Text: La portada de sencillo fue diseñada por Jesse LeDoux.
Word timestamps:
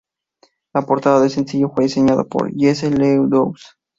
La 0.73 0.81
portada 0.81 1.19
de 1.21 1.29
sencillo 1.29 1.69
fue 1.69 1.83
diseñada 1.83 2.23
por 2.23 2.51
Jesse 2.55 2.85
LeDoux. 2.89 3.53